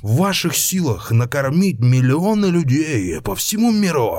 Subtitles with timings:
[0.00, 4.16] В ваших силах накормить миллионы людей по всему миру.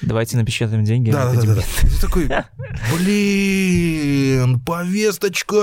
[0.00, 1.10] Давайте напечатаем деньги.
[1.10, 1.62] Да, да, да, да.
[1.82, 2.30] Ты такой,
[2.90, 5.60] блин, повесточка.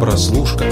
[0.00, 0.64] Прослушка.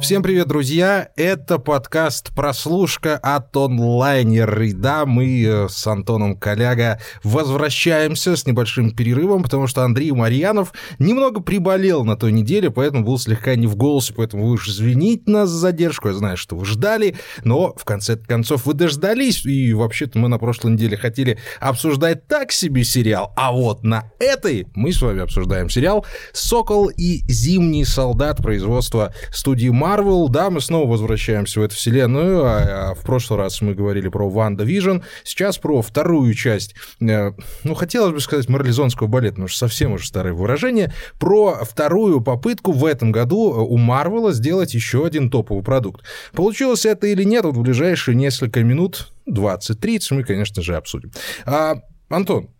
[0.00, 1.10] Всем привет, друзья!
[1.14, 4.62] Это подкаст «Прослушка» от онлайнер.
[4.62, 10.72] И да, мы э, с Антоном Коляга возвращаемся с небольшим перерывом, потому что Андрей Марьянов
[10.98, 15.24] немного приболел на той неделе, поэтому был слегка не в голосе, поэтому вы уж извините
[15.26, 16.08] нас за задержку.
[16.08, 19.44] Я знаю, что вы ждали, но в конце концов вы дождались.
[19.44, 24.66] И вообще-то мы на прошлой неделе хотели обсуждать так себе сериал, а вот на этой
[24.74, 30.60] мы с вами обсуждаем сериал «Сокол и зимний солдат» производства студии Marvel Marvel, да, мы
[30.60, 32.44] снова возвращаемся в эту вселенную.
[32.44, 37.32] А, а в прошлый раз мы говорили про WandaVision, сейчас про вторую часть, э,
[37.64, 42.70] ну, хотелось бы сказать, марлезонского балета, потому что совсем уже старое выражение, про вторую попытку
[42.70, 46.04] в этом году у Марвела сделать еще один топовый продукт.
[46.34, 51.10] Получилось это или нет, вот в ближайшие несколько минут, 20-30, мы, конечно же, обсудим.
[51.44, 52.50] А, Антон,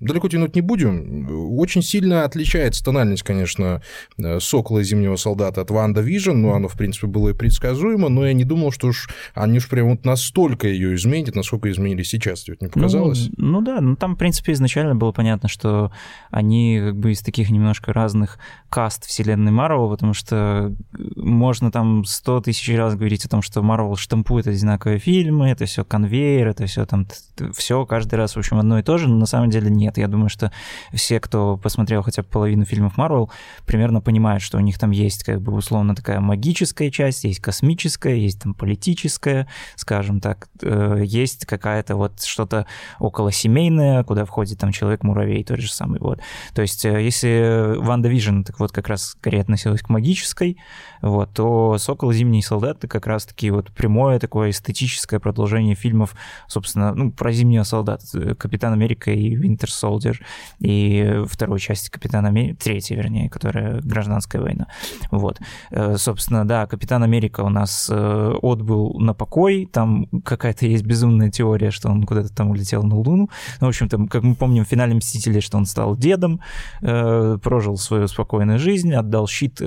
[0.00, 1.58] Далеко тянуть не будем.
[1.58, 3.82] Очень сильно отличается тональность, конечно,
[4.16, 6.36] э, «Сокола и зимнего солдата» от «WandaVision».
[6.36, 9.68] Ну, оно, в принципе, было и предсказуемо, но я не думал, что уж они уж
[9.68, 12.44] прям вот настолько ее изменят, насколько изменили сейчас.
[12.44, 13.28] Тебе не показалось?
[13.36, 15.90] Ну, ну да, ну там, в принципе, изначально было понятно, что
[16.30, 18.38] они как бы из таких немножко разных
[18.70, 20.76] каст вселенной Марвел, потому что
[21.16, 25.84] можно там сто тысяч раз говорить о том, что Марвел штампует одинаковые фильмы, это все
[25.84, 27.08] конвейер, это все там,
[27.56, 29.98] все каждый раз, в общем, одно и то же, но на самом деле нет нет.
[29.98, 30.52] Я думаю, что
[30.92, 33.30] все, кто посмотрел хотя бы половину фильмов Марвел,
[33.66, 38.16] примерно понимают, что у них там есть как бы условно такая магическая часть, есть космическая,
[38.16, 42.66] есть там политическая, скажем так, э, есть какая-то вот что-то
[42.98, 46.20] около семейное, куда входит там Человек-муравей, тот же самый вот.
[46.54, 50.58] То есть э, если WandaVision, так вот как раз скорее относилась к магической,
[51.00, 52.12] вот, то «Сокол.
[52.12, 56.14] Зимний солдат»— это как раз-таки вот прямое такое эстетическое продолжение фильмов,
[56.48, 60.16] собственно, ну, про Зимнего солдата, Капитан Америка и Winter Soldier,
[60.60, 64.66] и второй части Капитан Америка, третьей, вернее, которая гражданская война.
[65.10, 65.40] Вот.
[65.70, 71.30] Э, собственно, да, Капитан Америка у нас э, отбыл на покой, там какая-то есть безумная
[71.30, 73.28] теория, что он куда-то там улетел на Луну.
[73.60, 76.40] Ну, в общем-то, как мы помним в финале Мстителей, что он стал дедом,
[76.82, 79.60] э, прожил свою спокойную жизнь, отдал щит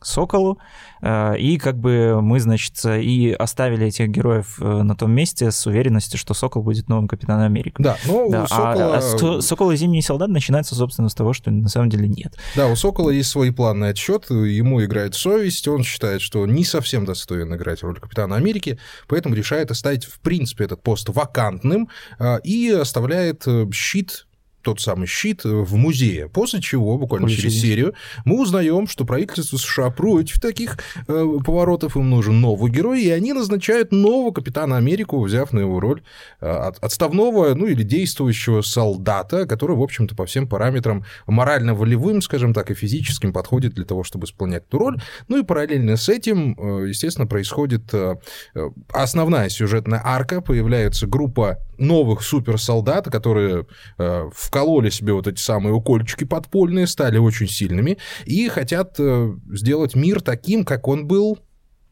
[0.00, 0.58] Соколу,
[1.02, 6.34] и как бы мы, значит, и оставили этих героев на том месте с уверенностью, что
[6.34, 7.74] Сокол будет новым Капитаном Америки.
[7.78, 8.96] Да, но да, у Сокола...
[8.96, 12.36] а, а Сокол и Зимний солдат начинается, собственно, с того, что на самом деле нет.
[12.54, 17.04] Да, у Сокола есть свой планный отчет, ему играет совесть, он считает, что не совсем
[17.04, 22.70] достоин играть роль Капитана Америки, поэтому решает оставить, в принципе, этот пост вакантным а, и
[22.70, 24.26] оставляет э, щит
[24.62, 26.28] тот самый щит в музее.
[26.28, 30.78] После чего, буквально Очень через серию, мы узнаем, что правительство США против таких
[31.08, 35.80] э, поворотов, им нужен новый герой, и они назначают нового капитана Америку, взяв на его
[35.80, 36.02] роль
[36.40, 36.48] э,
[36.80, 42.74] отставного, ну или действующего солдата, который, в общем-то, по всем параметрам морально-волевым, скажем так, и
[42.74, 45.00] физическим подходит для того, чтобы исполнять эту роль.
[45.28, 48.16] Ну и параллельно с этим, э, естественно, происходит э,
[48.54, 53.66] э основная сюжетная арка, появляется группа новых суперсолдат, которые
[53.98, 57.96] э, вкололи себе вот эти самые укольчики подпольные, стали очень сильными
[58.26, 61.38] и хотят э, сделать мир таким, как он был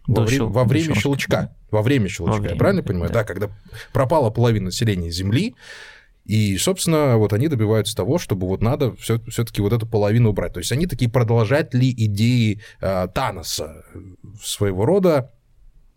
[0.07, 1.01] во, вре- во время щелчка.
[1.01, 1.57] щелчка.
[1.71, 3.11] Во время щелчка, во время, я правильно понимаю?
[3.11, 3.21] Да.
[3.21, 3.49] да, когда
[3.95, 5.55] пропала половина населения Земли,
[6.27, 10.53] и, собственно, вот они добиваются того, чтобы вот надо все, все-таки вот эту половину убрать.
[10.53, 13.85] То есть они такие продолжатели идеи э, Таноса
[14.43, 15.33] своего рода,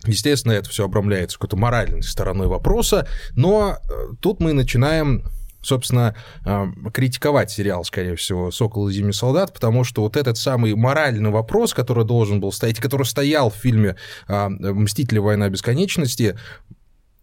[0.06, 3.08] Естественно, это все обрамляется какой-то моральной стороной вопроса,
[3.38, 5.24] но э, тут мы начинаем
[5.64, 6.16] собственно,
[6.46, 11.32] э, критиковать сериал, скорее всего, «Сокол и зимний солдат», потому что вот этот самый моральный
[11.32, 13.96] вопрос, который должен был стоять, который стоял в фильме
[14.28, 15.20] э, «Мстители.
[15.20, 16.38] Война бесконечности»,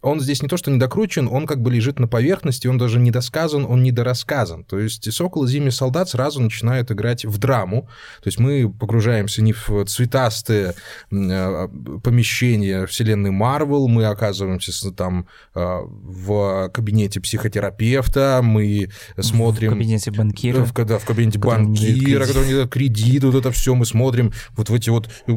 [0.01, 3.65] он здесь не то, что недокручен, он как бы лежит на поверхности, он даже недосказан,
[3.65, 4.63] он недорассказан.
[4.63, 7.83] То есть «Сокол и зимний солдат» сразу начинают играть в драму.
[8.23, 10.73] То есть мы погружаемся не в цветастые
[11.11, 11.67] э,
[12.03, 18.89] помещения вселенной Марвел, мы оказываемся там э, в кабинете психотерапевта, мы
[19.19, 19.71] смотрим...
[19.71, 20.63] В кабинете банкира.
[20.63, 24.69] В, да, в кабинете банкира, который не дает кредит, вот это все мы смотрим, вот
[24.69, 25.33] в эти вот э,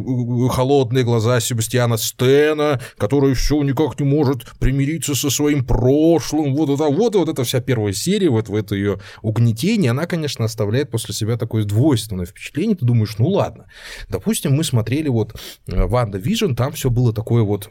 [0.50, 6.84] холодные глаза Себастьяна Стена, который все никак не может примириться со своим прошлым, вот это,
[6.84, 11.14] вот, вот эта вся первая серия, вот в это ее угнетение, она, конечно, оставляет после
[11.14, 13.66] себя такое двойственное впечатление, ты думаешь, ну ладно,
[14.08, 15.34] допустим, мы смотрели вот
[15.66, 17.70] э, WandaVision, там все было такое вот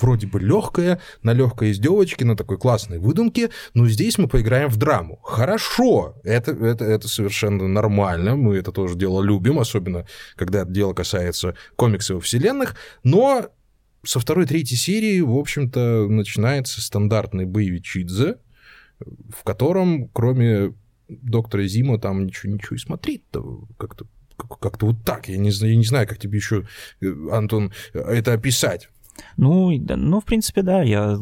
[0.00, 4.76] вроде бы легкое, на легкой издевочке, на такой классной выдумке, но здесь мы поиграем в
[4.76, 5.18] драму.
[5.22, 10.06] Хорошо, это, это, это совершенно нормально, мы это тоже дело любим, особенно
[10.36, 13.46] когда дело касается комиксов вселенных, но
[14.04, 18.36] со второй, третьей серии, в общем-то, начинается стандартный боевичидзе,
[18.98, 20.74] в котором, кроме
[21.08, 24.06] доктора Зима, там ничего, ничего и смотреть-то как-то
[24.36, 25.28] как-то вот так.
[25.28, 26.66] Я не, я не знаю, как тебе еще,
[27.00, 28.88] э, Антон, это описать.
[29.36, 31.18] Ну, ну, в принципе, да, я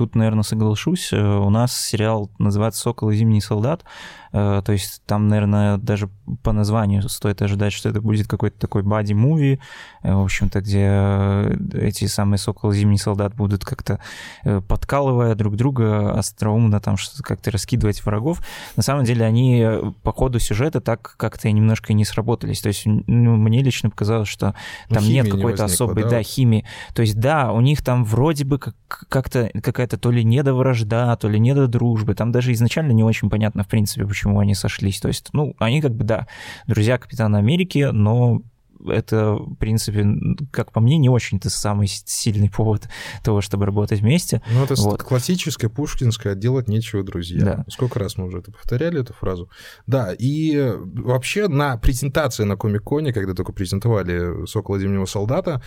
[0.00, 1.12] тут, наверное, соглашусь.
[1.12, 3.84] Э, у нас сериал называется «Сокол и зимний солдат».
[4.32, 6.08] Э, то есть там, наверное, даже
[6.42, 9.60] по названию стоит ожидать, что это будет какой-то такой бади-муви,
[10.02, 14.00] э, в общем-то, где эти самые Сокол и Зимний Солдат будут как-то
[14.42, 18.40] подкалывая друг друга, остроумно там что-то как-то раскидывать врагов.
[18.76, 19.66] На самом деле они
[20.02, 22.62] по ходу сюжета так как-то и немножко не сработались.
[22.62, 24.54] То есть ну, мне лично показалось, что
[24.88, 26.08] ну, там ну, нет какой-то особой, да?
[26.08, 26.64] да, химии.
[26.94, 31.38] То есть да, у них там вроде бы как-то какая-то то ли недовражда, то ли
[31.38, 32.14] недодружбы.
[32.14, 35.00] Там даже изначально не очень понятно, в принципе, почему почему они сошлись.
[35.00, 36.26] То есть, ну, они как бы, да,
[36.66, 38.42] друзья Капитана Америки, но
[38.86, 40.06] это, в принципе,
[40.50, 42.88] как по мне, не очень-то самый сильный повод
[43.22, 44.40] того, чтобы работать вместе.
[44.50, 45.02] Ну, это вот.
[45.02, 47.44] классическое пушкинское «делать нечего, друзья».
[47.44, 47.64] Да.
[47.68, 49.50] Сколько раз мы уже это повторяли, эту фразу.
[49.86, 55.62] Да, и вообще на презентации на Комик-Коне, когда только презентовали «Сокола зимнего солдата»,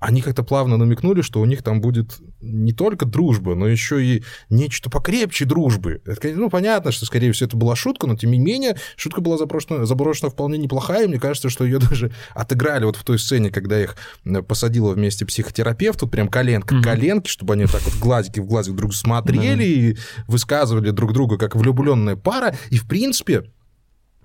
[0.00, 4.24] они как-то плавно намекнули, что у них там будет не только дружба, но еще и
[4.48, 6.00] нечто покрепче дружбы.
[6.06, 9.36] Это, ну, понятно, что, скорее всего, это была шутка, но, тем не менее, шутка была
[9.36, 13.50] заброшена, заброшена вполне неплохая, и мне кажется, что ее даже отыграли вот в той сцене,
[13.50, 13.94] когда их
[14.48, 16.80] посадила вместе психотерапевт, тут прям коленка mm-hmm.
[16.80, 19.92] к коленке, чтобы они так вот глазики в глазик друг смотрели mm-hmm.
[19.92, 23.44] и высказывали друг друга как влюбленная пара, и, в принципе,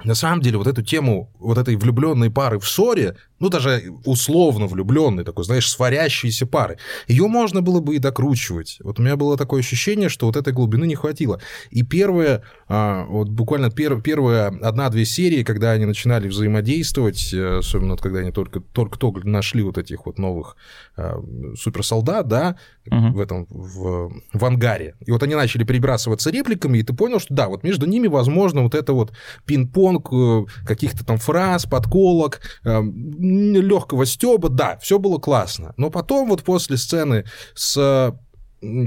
[0.04, 4.68] на самом деле вот эту тему вот этой влюбленной пары в ссоре, ну даже условно
[4.68, 6.78] влюбленной, такой, знаешь, сварящейся пары,
[7.08, 8.78] ее можно было бы и докручивать.
[8.82, 11.42] Вот у меня было такое ощущение, что вот этой глубины не хватило.
[11.70, 17.92] И первые, а, вот буквально пер, первые одна-две серии, когда они начинали взаимодействовать, э, особенно
[17.92, 20.56] вот когда они только только только нашли вот этих вот новых
[20.96, 21.22] а,
[21.58, 22.58] суперсолдат, да,
[22.90, 23.14] угу.
[23.14, 27.34] в этом в, в ангаре, и вот они начали перебрасываться репликами, и ты понял, что
[27.34, 29.12] да, вот между ними возможно вот это вот
[29.46, 32.82] пинг пинг э, каких-то там фраз, подколок, э,
[33.26, 35.74] легкого стеба, да, все было классно.
[35.78, 38.14] Но потом вот после сцены с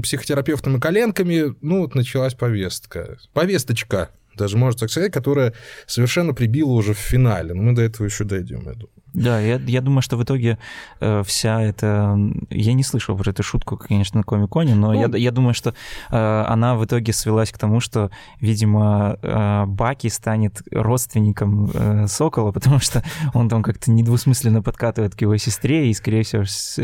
[0.03, 3.17] психотерапевтом и коленками, ну, вот началась повестка.
[3.33, 5.53] Повесточка, даже можно так сказать, которая
[5.85, 7.53] совершенно прибила уже в финале.
[7.53, 8.89] Но мы до этого еще дойдем, я думаю.
[9.13, 10.59] Да, я, я думаю, что в итоге
[10.99, 12.17] э, вся эта...
[12.49, 15.73] Я не слышал про эту шутку, конечно, на Комиконе, но ну, я, я думаю, что
[16.11, 22.51] э, она в итоге свелась к тому, что, видимо, э, Баки станет родственником э, Сокола,
[22.59, 23.03] потому что
[23.33, 26.43] он там как-то недвусмысленно подкатывает к его сестре, и, скорее всего,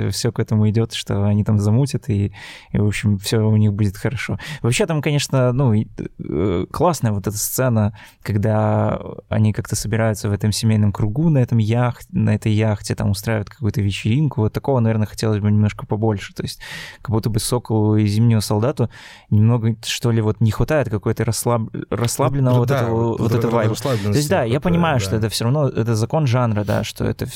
[0.09, 2.33] все к этому идет, что они там замутят, и,
[2.71, 4.39] и в общем, все у них будет хорошо.
[4.61, 8.99] Вообще там, конечно, ну, э, классная вот эта сцена, когда
[9.29, 13.49] они как-то собираются в этом семейном кругу на этом яхте, на этой яхте там устраивают
[13.49, 14.41] какую-то вечеринку.
[14.41, 16.33] Вот такого, наверное, хотелось бы немножко побольше.
[16.33, 16.59] То есть
[17.01, 18.89] как будто бы Соколу и Зимнего солдату
[19.29, 21.69] немного, что ли, вот не хватает какой-то расслаб...
[21.89, 23.75] расслабленного ну, вот, да, этого, вот, вот этого вайба.
[23.75, 25.05] То есть да, я понимаю, да.
[25.05, 27.27] что это все равно, это закон жанра, да, что это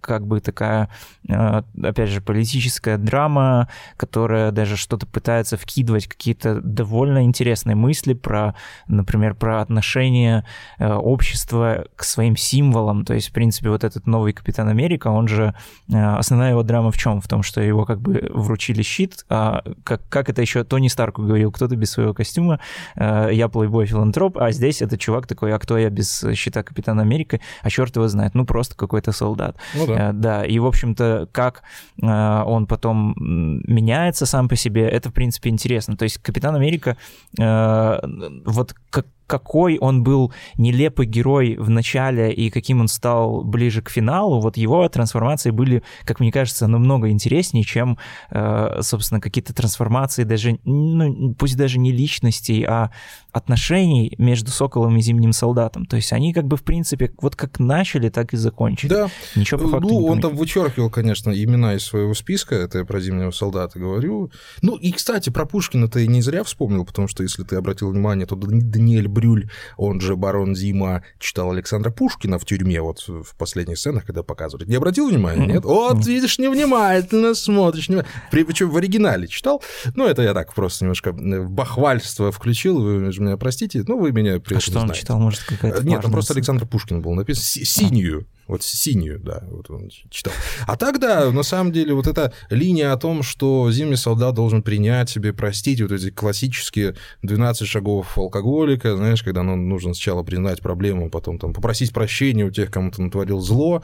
[0.00, 0.90] как бы такая,
[1.28, 8.54] э, опять же, политическая драма, которая даже что-то пытается вкидывать, какие-то довольно интересные мысли про,
[8.86, 10.44] например, про отношение
[10.78, 13.04] э, общества к своим символам.
[13.04, 15.54] То есть, в принципе, вот этот новый новый Капитан Америка, он же...
[15.92, 17.20] Э, основная его драма в чем?
[17.20, 21.22] В том, что его как бы вручили щит, а как, как это еще Тони Старку
[21.22, 22.58] говорил, кто-то без своего костюма,
[22.96, 27.02] э, я плейбой филантроп, а здесь этот чувак такой, а кто я без щита Капитана
[27.02, 27.38] Америка?
[27.62, 29.56] А черт его знает, ну просто какой-то солдат.
[29.74, 30.10] Ну, да.
[30.10, 31.62] Э, да, и, в общем-то, как
[32.02, 35.96] он потом меняется сам по себе, это, в принципе, интересно.
[35.96, 36.96] То есть Капитан Америка,
[37.36, 43.90] вот как какой он был нелепый герой в начале и каким он стал ближе к
[43.90, 47.98] финалу, вот его трансформации были, как мне кажется, намного интереснее, чем,
[48.30, 52.90] э, собственно, какие-то трансформации даже, ну, пусть даже не личностей, а
[53.32, 55.86] отношений между Соколом и Зимним Солдатом.
[55.86, 58.90] То есть они как бы, в принципе, вот как начали, так и закончили.
[58.90, 59.10] Да.
[59.34, 62.84] Ничего по факту Ну, не он там вычеркивал, конечно, имена из своего списка, это я
[62.84, 64.30] про Зимнего Солдата говорю.
[64.62, 68.26] Ну, и, кстати, про Пушкина ты не зря вспомнил, потому что, если ты обратил внимание,
[68.26, 73.78] то Даниэль Брюль, он же барон Зима, читал Александра Пушкина в тюрьме, вот в последних
[73.78, 74.68] сценах, когда показывали.
[74.68, 75.64] Не обратил внимания, нет?
[75.64, 77.88] Вот, видишь, невнимательно смотришь.
[78.30, 79.62] Причем в оригинале читал.
[79.94, 84.38] Ну, это я так просто немножко в бахвальство включил, вы меня простите, ну, вы меня
[84.38, 88.26] при А что он читал, может, какая-то Нет, там просто Александр Пушкин был написан, синюю
[88.46, 90.32] вот синюю, да, вот он читал.
[90.66, 95.10] А тогда, на самом деле, вот эта линия о том, что зимний солдат должен принять
[95.10, 101.10] себе, простить вот эти классические 12 шагов алкоголика, знаешь, когда ну, нужно сначала признать проблему,
[101.10, 103.82] потом там попросить прощения у тех, кому ты натворил зло,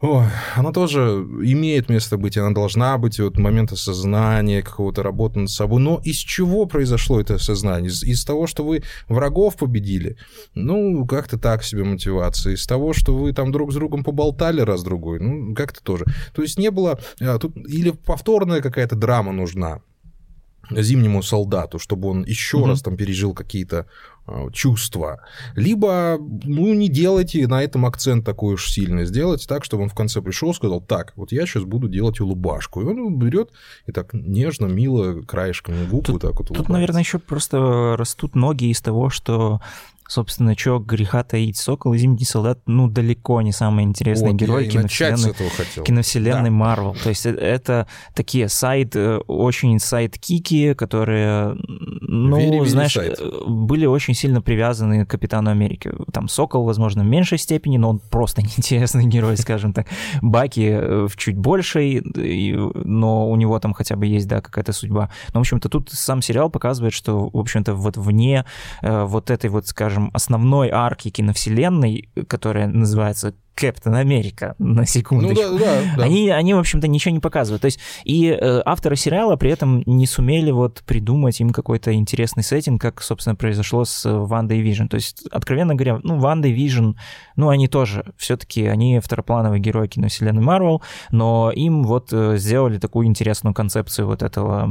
[0.00, 0.24] Ой,
[0.56, 1.00] она тоже
[1.42, 5.78] имеет место быть, она должна быть, вот момент осознания, какого-то работы над собой.
[5.82, 7.90] Но из чего произошло это осознание?
[7.90, 10.16] Из, из того, что вы врагов победили?
[10.54, 12.54] Ну, как-то так себе мотивация.
[12.54, 15.20] Из того, что вы там друг с другом поболтали раз-другой?
[15.20, 16.06] Ну, как-то тоже.
[16.34, 16.98] То есть не было...
[17.20, 19.82] А, тут или повторная какая-то драма нужна
[20.70, 22.66] зимнему солдату, чтобы он еще угу.
[22.66, 23.86] раз там пережил какие-то
[24.30, 25.20] Э, чувства.
[25.56, 29.04] Либо, ну, не делайте на этом акцент такой уж сильный.
[29.04, 32.20] Сделайте так, чтобы он в конце пришел и сказал, так, вот я сейчас буду делать
[32.20, 32.80] улыбашку.
[32.80, 33.50] И он берет
[33.86, 38.36] и так нежно, мило, краешком губ тут, вот так вот Тут, наверное, еще просто растут
[38.36, 39.60] ноги из того, что
[40.10, 41.56] собственно, что греха таить.
[41.56, 45.34] Сокол и Зимний солдат, ну, далеко не самый интересный вот, герой киновселенной,
[45.84, 46.96] киновселенной Марвел.
[47.02, 51.56] То есть э, это такие side, э, очень sidekick и, которые,
[52.00, 53.20] ну, very знаешь, side.
[53.20, 55.92] Э, были очень сильно привязаны к Капитану Америки.
[56.12, 59.86] Там Сокол, возможно, в меньшей степени, но он просто неинтересный герой, скажем так.
[60.22, 65.10] Баки в чуть большей, но у него там хотя бы есть, да, какая-то судьба.
[65.32, 68.44] Но, в общем-то, тут сам сериал показывает, что, в общем-то, вот вне
[68.82, 75.42] вот этой вот, скажем, скажем, основной арки киновселенной, которая называется Captain America, на секундочку.
[75.42, 76.02] Ну, да, да, да.
[76.04, 77.60] Они, они, в общем-то, ничего не показывают.
[77.60, 82.42] То есть и э, авторы сериала при этом не сумели вот придумать им какой-то интересный
[82.42, 84.86] сеттинг, как, собственно, произошло с Вандой и Vision.
[84.86, 86.92] То есть, откровенно говоря, ну, Ванда и Vision,
[87.36, 93.06] ну, они тоже, все-таки они второплановые герои киновселенной Марвел, но им вот э, сделали такую
[93.06, 94.68] интересную концепцию вот этого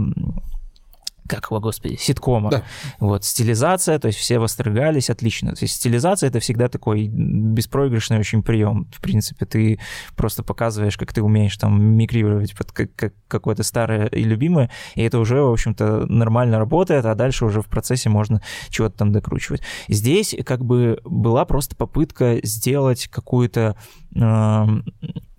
[1.30, 2.50] как его, господи, ситкома.
[2.50, 2.64] Да.
[3.00, 5.54] Вот, стилизация, то есть все восторгались, отлично.
[5.54, 8.88] То есть стилизация— это всегда такой беспроигрышный очень прием.
[8.92, 9.80] В принципе, ты
[10.16, 15.04] просто показываешь, как ты умеешь там мигрировать под как, как какое-то старое и любимое, и
[15.04, 19.62] это уже, в общем-то, нормально работает, а дальше уже в процессе можно чего-то там докручивать.
[19.88, 23.76] Здесь как бы была просто попытка сделать какую-то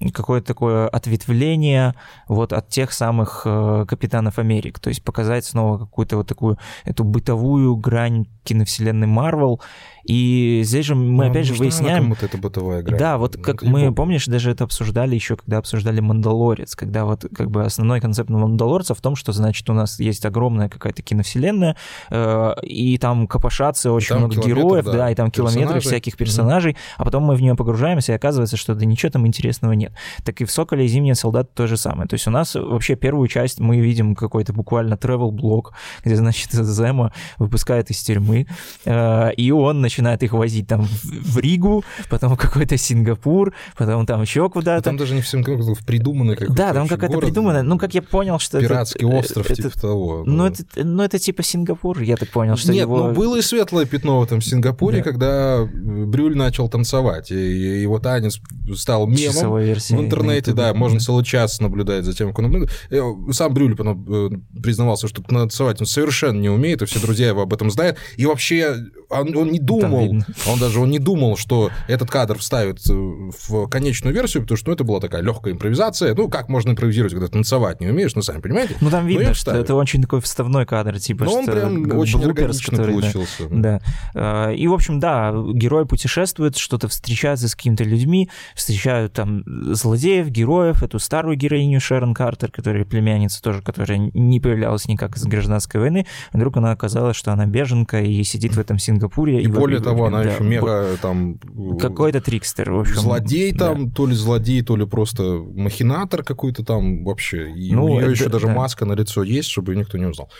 [0.09, 1.95] какое-то такое ответвление
[2.27, 7.05] вот от тех самых э, Капитанов Америк, то есть показать снова какую-то вот такую эту
[7.05, 9.61] бытовую грань киновселенной Марвел,
[10.05, 12.05] и здесь же мы ну, опять же выясняем...
[12.05, 12.99] кому-то это бытовая игра.
[12.99, 13.93] Да, вот как мы, помню.
[13.93, 18.95] помнишь, даже это обсуждали еще, когда обсуждали «Мандалорец», когда вот как бы основной концепт «Мандалорца»
[18.95, 21.77] в том, что, значит, у нас есть огромная какая-то киновселенная,
[22.11, 26.95] э, и там копошатся очень много героев, да, да, и там километры всяких персонажей, mm-hmm.
[26.97, 29.93] а потом мы в нее погружаемся, и оказывается, что да ничего там интересного нет.
[30.25, 32.09] Так и в «Соколе» и «Зимний солдат» то же самое.
[32.09, 35.73] То есть у нас вообще первую часть мы видим какой-то буквально travel-блог,
[36.05, 38.40] где, значит, Зема выпускает из тюрьмы,
[38.85, 44.23] э, и он, начинает их возить там в Ригу, потом в какой-то Сингапур, потом там
[44.23, 44.85] еще куда-то.
[44.85, 48.03] Там даже не в Сингапур, в придуманный какой-то Да, там какая-то придуманная, ну, как я
[48.03, 50.25] понял, что Пиратский это, остров, это, типа того.
[50.27, 53.09] Ну, это, ну, это типа Сингапур, я так понял, что Нет, его...
[53.09, 55.05] ну, было и светлое пятно в этом Сингапуре, да.
[55.05, 58.41] когда Брюль начал танцевать, и его танец
[58.75, 62.69] стал мемом в интернете, да, можно целый час наблюдать за тем, как он.
[62.91, 63.01] Э,
[63.33, 64.31] сам Брюль потом э,
[64.61, 68.27] признавался, что танцевать он совершенно не умеет, и все друзья его об этом знают, и
[68.27, 68.77] вообще
[69.09, 73.69] он, он не думал он даже он не думал, что этот кадр вставит э, в
[73.69, 76.15] конечную версию, потому что ну, это была такая легкая импровизация.
[76.15, 78.77] Ну, как можно импровизировать, когда танцевать не умеешь, ну, сами понимаете?
[78.81, 82.21] Ну, там видно, что это очень такой вставной кадр, типа, Но что он прям очень
[82.21, 83.49] блуперс, который, получился.
[83.51, 83.81] Да.
[84.15, 84.53] да.
[84.53, 89.43] И, в общем, да, герой путешествует, что-то встречается с какими-то людьми, встречают там
[89.75, 95.25] злодеев, героев, эту старую героиню Шерон Картер, которая племянница тоже, которая не появлялась никак из
[95.25, 96.07] гражданской войны.
[96.33, 99.41] Вдруг она оказалась, что она беженка и сидит в этом Сингапуре.
[99.41, 100.33] И, и более того, она да.
[100.33, 101.39] еще мега там...
[101.81, 102.97] Какой-то трикстер, в общем.
[102.97, 103.93] Злодей там, да.
[103.95, 107.53] то ли злодей, то ли просто махинатор какой-то там вообще.
[107.53, 108.55] И ну, у нее еще даже да.
[108.55, 110.31] маска на лицо есть, чтобы никто не узнал.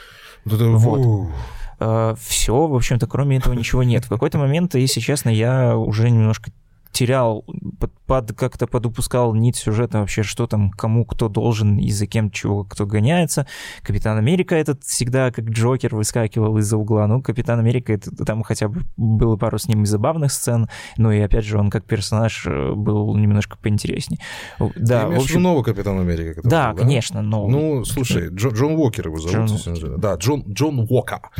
[0.45, 0.55] Вот.
[0.55, 1.29] Это, вот.
[1.79, 4.05] Uh, все, в общем-то, кроме этого ничего нет.
[4.05, 6.51] В какой-то момент, если честно, я уже немножко
[6.93, 7.45] терял,
[7.79, 12.31] под, под, как-то подупускал нить сюжета вообще, что там, кому кто должен и за кем
[12.31, 13.47] чего кто гоняется.
[13.83, 17.07] Капитан Америка этот всегда как Джокер выскакивал из-за угла.
[17.07, 21.21] Ну, Капитан Америка, это, там хотя бы было пару с ним забавных сцен, ну и
[21.21, 24.21] опять же он как персонаж э, был немножко поинтереснее.
[24.77, 25.43] Да, Ты в общем...
[25.43, 26.41] нового Капитана Америка?
[26.43, 27.53] Да, был, да, конечно, новый.
[27.53, 29.51] Ну, слушай, Джон, Джон Уокер его зовут.
[29.51, 30.01] Джон...
[30.01, 31.31] Да, Джон, Джон Уокер.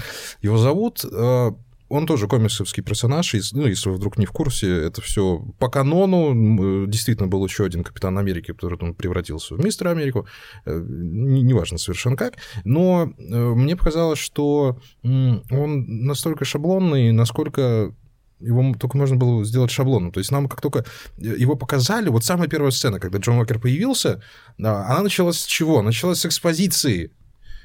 [0.43, 1.05] Его зовут...
[1.05, 1.53] Э
[1.91, 5.69] он тоже комиксовский персонаж, и, ну, если вы вдруг не в курсе, это все по
[5.69, 6.87] канону.
[6.87, 10.27] Действительно был еще один Капитан Америки, который там превратился в Мистера Америку,
[10.65, 12.35] неважно совершенно как.
[12.65, 17.95] Но мне показалось, что он настолько шаблонный, насколько
[18.41, 20.13] его только можно было сделать шаблоном.
[20.13, 20.87] То есть нам как только
[21.19, 24.23] его показали, вот самая первая сцена, когда Джон Уокер появился,
[24.57, 25.83] она началась с чего?
[25.83, 27.11] Началась с экспозиции.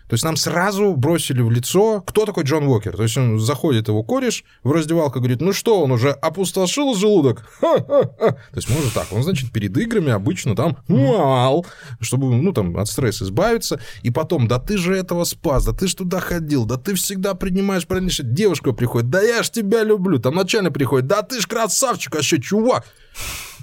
[0.07, 2.95] То есть нам сразу бросили в лицо, кто такой Джон Уокер.
[2.95, 7.43] То есть он заходит его кореш в раздевалку, говорит, ну что, он уже опустошил желудок?
[7.59, 8.13] Ха-ха-ха.
[8.17, 11.65] То есть может так, он, значит, перед играми обычно там, вау,
[11.99, 15.87] чтобы, ну, там, от стресса избавиться, и потом, да ты же этого спас, да ты
[15.87, 20.19] ж туда ходил, да ты всегда принимаешь правильно Девушка приходит, да я ж тебя люблю,
[20.19, 22.85] там начальник приходит, да ты ж красавчик, а вообще, чувак.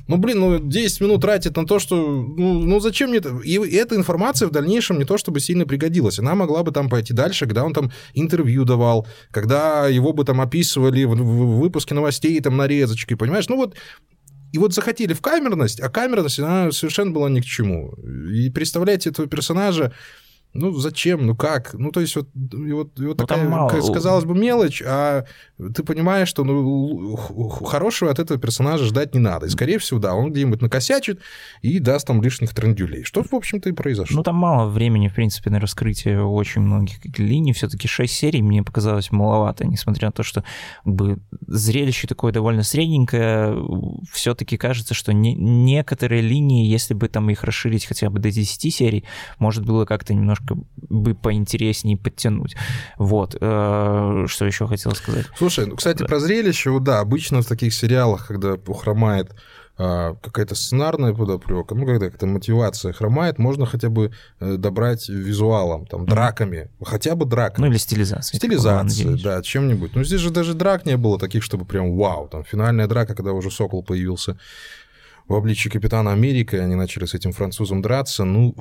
[0.08, 1.96] Ну, блин, ну 10 минут тратит на то, что...
[1.96, 3.38] Ну, ну зачем мне это?
[3.44, 6.18] И эта информация в дальнейшем не то чтобы сильно пригодилась.
[6.18, 10.40] Она могла бы там пойти дальше, когда он там интервью давал, когда его бы там
[10.40, 13.48] описывали в, в выпуске новостей там нарезочкой, понимаешь?
[13.48, 13.76] Ну вот
[14.52, 17.94] и вот захотели в камерность, а камерность, она совершенно была ни к чему.
[18.30, 19.92] И представляете этого персонажа,
[20.54, 21.26] ну, зачем?
[21.26, 21.72] Ну, как?
[21.74, 23.70] Ну, то есть, вот, и вот, и вот ну, такая, мало...
[23.70, 25.24] казалось бы, мелочь, а
[25.74, 29.46] ты понимаешь, что ну, хорошего от этого персонажа ждать не надо.
[29.46, 31.20] И, скорее всего, да, он где-нибудь накосячит
[31.62, 33.02] и даст там лишних трендюлей.
[33.02, 34.18] Что, в общем-то, и произошло.
[34.18, 37.54] Ну, там мало времени, в принципе, на раскрытие очень многих линий.
[37.54, 40.44] все таки 6 серий мне показалось маловато, несмотря на то, что
[40.84, 43.56] как бы, зрелище такое довольно средненькое.
[44.12, 48.30] все таки кажется, что не, некоторые линии, если бы там их расширить хотя бы до
[48.30, 49.04] 10 серий,
[49.38, 52.54] может было как-то немножко немножко бы поинтереснее подтянуть.
[52.98, 53.36] Вот.
[53.40, 55.26] Э, что еще хотел сказать?
[55.36, 56.06] Слушай, ну, кстати, да.
[56.06, 59.34] про зрелище, да, обычно в таких сериалах, когда хромает
[59.78, 65.86] а, какая-то сценарная подоплека, ну, когда какая-то мотивация хромает, можно хотя бы э, добрать визуалом,
[65.86, 67.64] там, драками, хотя бы драками.
[67.64, 68.38] Ну, или стилизацией.
[68.38, 69.94] Стилизацией, да, чем-нибудь.
[69.94, 73.32] Ну, здесь же даже драк не было таких, чтобы прям вау, там, финальная драка, когда
[73.32, 74.36] уже Сокол появился
[75.26, 78.54] в обличии Капитана Америка, и они начали с этим французом драться, ну,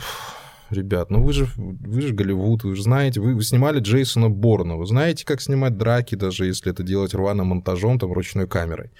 [0.71, 4.75] ребят, ну вы же, вы же Голливуд, вы же знаете, вы, вы снимали Джейсона Борна,
[4.75, 8.91] вы знаете, как снимать драки, даже если это делать рваным монтажом, там, ручной камерой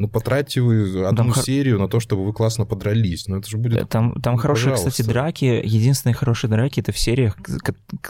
[0.00, 3.28] ну, потратьте вы одну там серию на то, чтобы вы классно подрались.
[3.28, 3.86] Ну, это же будет...
[3.90, 4.90] Там, там ну, хорошие, пожалуйста.
[4.90, 5.44] кстати, драки.
[5.62, 7.36] Единственные хорошие драки— это в сериях,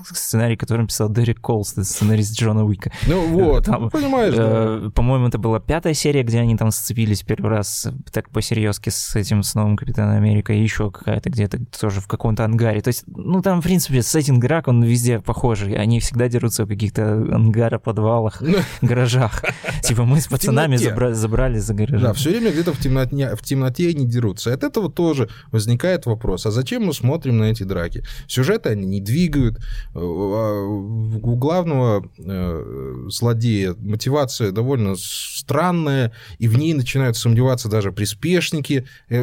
[0.04, 2.92] сценарий, который писал Дерек Колс, сценарист Джона Уика.
[3.08, 4.90] Ну вот, там, ну, понимаешь, э, да.
[4.90, 9.42] По-моему, это была пятая серия, где они там сцепились первый раз так по-серьезки с этим,
[9.42, 12.82] с новым Капитаном Америка, и еще какая-то где-то тоже в каком-то ангаре.
[12.82, 15.74] То есть, ну, там, в принципе, сеттинг драк, он везде похожий.
[15.74, 18.42] Они всегда дерутся в каких-то ангарах, подвалах,
[18.82, 19.44] гаражах.
[19.82, 22.04] Типа мы с пацанами забрали за гаражи.
[22.04, 24.52] Да, все время где-то в темноте, в темноте они дерутся.
[24.52, 28.04] От этого тоже возникает вопрос, а зачем мы смотрим на эти драки?
[28.26, 29.58] Сюжеты они не двигают.
[29.58, 29.60] Э,
[29.94, 38.86] а, у главного э, злодея мотивация довольно странная, и в ней начинают сомневаться даже приспешники
[39.08, 39.16] э,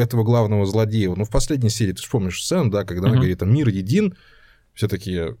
[0.00, 1.14] этого главного злодея.
[1.16, 4.16] Ну, в последней серии, ты вспомнишь сцену, да, когда она говорит, там, мир един,
[4.74, 5.36] все такие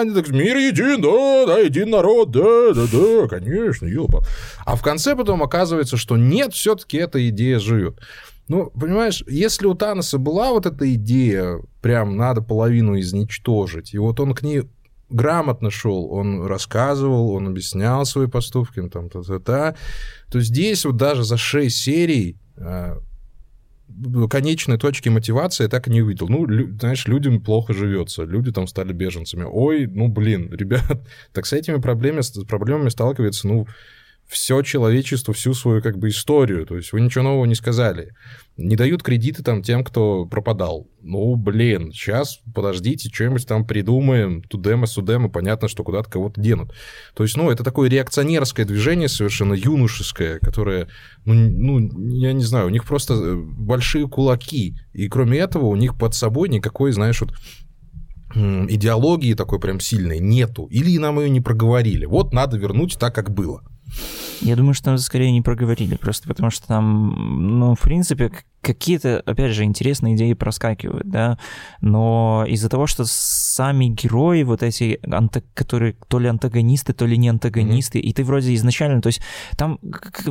[0.00, 4.22] они так, мир един, да, да, един народ, да, да, да, конечно, ёпа.
[4.64, 8.00] А в конце потом оказывается, что нет, все таки эта идея живет.
[8.48, 14.18] Ну, понимаешь, если у Таноса была вот эта идея, прям надо половину изничтожить, и вот
[14.20, 14.62] он к ней
[15.10, 19.74] грамотно шел, он рассказывал, он объяснял свои поступки, там, та-та-та,
[20.30, 22.98] то здесь вот даже за шесть серий а,
[24.30, 26.28] конечной точки мотивации я так и не увидел.
[26.28, 29.44] Ну, лю, знаешь, людям плохо живется, люди там стали беженцами.
[29.48, 33.66] Ой, ну, блин, ребят, так с этими проблемами, с проблемами сталкивается, ну,
[34.28, 36.66] все человечество, всю свою как бы историю.
[36.66, 38.12] То есть вы ничего нового не сказали.
[38.58, 40.90] Не дают кредиты там тем, кто пропадал.
[41.00, 44.42] Ну, блин, сейчас подождите, что-нибудь там придумаем.
[44.42, 46.74] Тудема, судема, понятно, что куда-то кого-то денут.
[47.14, 50.88] То есть, ну, это такое реакционерское движение совершенно юношеское, которое,
[51.24, 54.76] ну, ну, я не знаю, у них просто э, большие кулаки.
[54.92, 57.32] И кроме этого у них под собой никакой, знаешь, вот
[58.34, 60.66] идеологии такой прям сильной нету.
[60.66, 62.04] Или нам ее не проговорили.
[62.04, 63.62] Вот надо вернуть так, как было.
[64.40, 69.22] Я думаю, что там скорее не проговорили, просто потому что там, ну, в принципе, какие-то,
[69.24, 71.38] опять же, интересные идеи проскакивают, да,
[71.80, 75.00] но из-за того, что сами герои, вот эти,
[75.54, 78.02] которые то ли антагонисты, то ли не антагонисты, mm-hmm.
[78.02, 79.20] и ты вроде изначально, то есть
[79.56, 79.78] там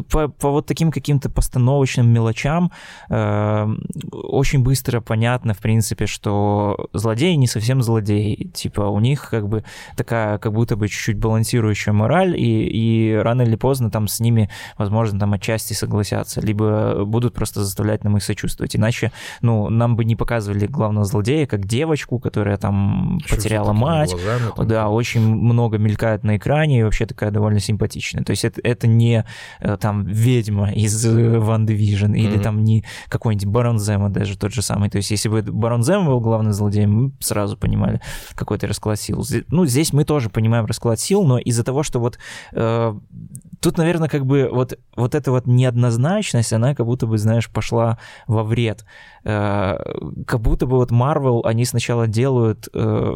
[0.10, 2.72] по, по вот таким каким-то постановочным мелочам
[3.10, 3.68] э,
[4.12, 9.64] очень быстро понятно, в принципе, что злодеи не совсем злодеи, типа у них как бы
[9.96, 14.50] такая, как будто бы чуть-чуть балансирующая мораль, и, и рано или поздно там с ними,
[14.78, 18.76] возможно, там отчасти согласятся, либо будут просто заставлять на можем и сочувствовать.
[18.76, 24.12] Иначе, ну, нам бы не показывали главного злодея как девочку, которая там Еще потеряла мать.
[24.12, 24.68] глазами, там.
[24.68, 28.24] Да, очень много мелькает на экране и вообще такая довольно симпатичная.
[28.24, 29.26] То есть это, это не
[29.60, 32.42] э, там ведьма из э, Ван Division или Мгм.
[32.44, 34.90] там не какой-нибудь Барон Зема даже тот же самый.
[34.90, 38.02] То есть если бы Барон Зем был главным злодеем, мы сразу понимали
[38.36, 39.24] какой-то расклад сил.
[39.50, 42.18] Ну, здесь мы тоже понимаем расклад сил, но из-за того, что вот
[42.54, 42.94] э,
[43.62, 47.98] тут, наверное, как бы вот, вот эта вот неоднозначность, она как будто бы, знаешь, пошла
[48.28, 48.86] во вред.
[49.24, 49.78] Э,
[50.26, 52.68] как будто бы вот Marvel, они сначала делают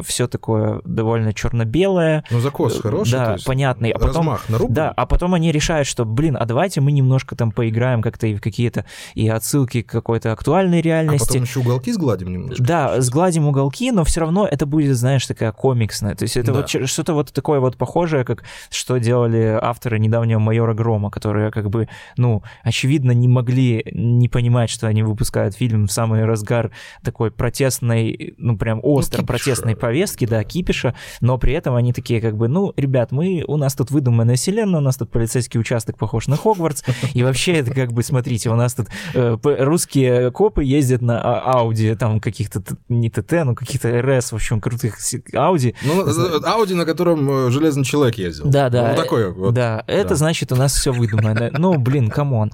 [0.04, 4.72] все такое довольно черно-белое, Ну, закос хороший, да, понятный, а потом размах на руку.
[4.72, 8.34] да, а потом они решают, что, блин, а давайте мы немножко там поиграем как-то и
[8.34, 11.26] в какие-то и отсылки к какой-то актуальной А реальности.
[11.28, 12.62] потом еще уголки сгладим немножко.
[12.62, 16.14] Да, сгладим уголки, но все равно это будет, знаешь, такая комиксная.
[16.14, 16.58] То есть это Да.
[16.60, 21.70] вот что-то вот такое вот похожее, как что делали авторы недавнего «Майора Грома», которые как
[21.70, 26.70] бы, ну, очевидно, не могли не понимать, что они выпускают фильм в самый разгар
[27.02, 29.26] такой протестной, ну, прям остро кипиша.
[29.26, 33.56] протестной повестки, да, кипиша, но при этом они такие как бы, ну, ребят, мы, у
[33.56, 36.82] нас тут выдуманная вселенная, у нас тут полицейский участок похож на Хогвартс,
[37.14, 41.60] и вообще это как бы, смотрите, у нас тут э, русские копы ездят на а-
[41.60, 44.98] Ауди, там каких-то, не TT, ну каких-то RS, в общем, крутых
[45.34, 45.74] Ауди.
[45.82, 48.46] Ну, э, Ауди, на котором э, Железный Человек ездил.
[48.46, 48.90] Да, да.
[48.90, 49.54] Ну, такое вот.
[49.54, 50.14] Да, это да.
[50.16, 51.50] значит, у нас все выдумано.
[51.52, 52.52] Ну, блин, come on.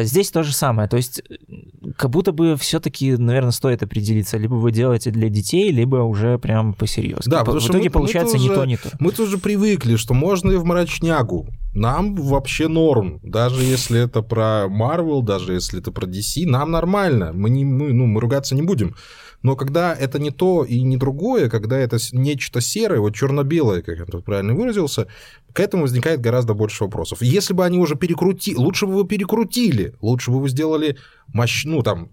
[0.00, 0.88] Здесь то же самое.
[0.88, 1.34] То есть, э,
[1.96, 4.36] как будто бы все-таки, наверное, стоит определиться.
[4.38, 7.30] Либо вы делаете для детей, либо уже прям посерьезно.
[7.30, 8.90] Да, в итоге мы- получается мы-то не то, не то.
[8.98, 11.48] Мы тоже привыкли, что можно и в мрачнягу.
[11.74, 13.20] Нам вообще норм.
[13.22, 17.32] Даже если это про Marvel, даже если это про DC, нам нормально.
[17.34, 18.94] Мы, не, мы, ну, мы ругаться не будем.
[19.44, 23.98] Но когда это не то и не другое, когда это нечто серое, вот черно-белое, как
[23.98, 25.06] я тут правильно выразился,
[25.52, 27.20] к этому возникает гораздо больше вопросов.
[27.20, 31.82] Если бы они уже перекрутили, лучше бы вы перекрутили, лучше бы вы сделали мощь, ну
[31.82, 32.10] там,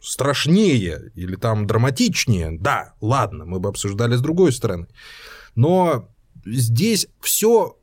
[0.00, 4.86] страшнее или там драматичнее, да, ладно, мы бы обсуждали с другой стороны.
[5.54, 6.08] Но
[6.46, 7.76] здесь все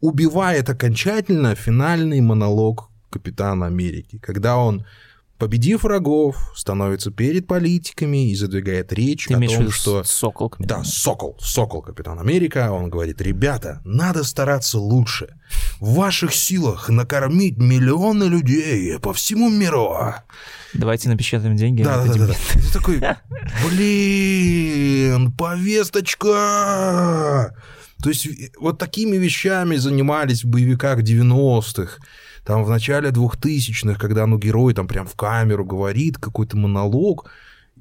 [0.00, 4.84] убивает окончательно финальный монолог Капитана Америки, когда он,
[5.38, 10.04] победив врагов, становится перед политиками и задвигает речь Ты о том, что...
[10.04, 10.52] сокол?
[10.58, 15.34] Да, Сокол, Сокол, Капитан Америка, он говорит, ребята, надо стараться лучше.
[15.80, 19.96] В ваших силах накормить миллионы людей по всему миру.
[20.74, 21.82] Давайте напечатаем деньги.
[21.82, 22.34] Да, да, да, да.
[22.52, 23.00] Ты такой,
[23.70, 27.54] блин, повесточка.
[28.02, 31.98] То есть вот такими вещами занимались в боевиках 90-х.
[32.48, 37.30] Там в начале 2000-х, когда ну, герой там прям в камеру говорит какой-то монолог,